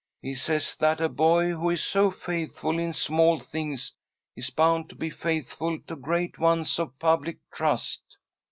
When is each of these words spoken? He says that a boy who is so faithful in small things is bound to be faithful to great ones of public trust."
He 0.19 0.33
says 0.33 0.75
that 0.77 0.99
a 0.99 1.07
boy 1.09 1.51
who 1.51 1.69
is 1.69 1.83
so 1.83 2.09
faithful 2.09 2.79
in 2.79 2.91
small 2.91 3.39
things 3.39 3.93
is 4.35 4.49
bound 4.49 4.89
to 4.89 4.95
be 4.95 5.11
faithful 5.11 5.79
to 5.81 5.95
great 5.95 6.39
ones 6.39 6.79
of 6.79 6.97
public 6.97 7.37
trust." 7.53 8.01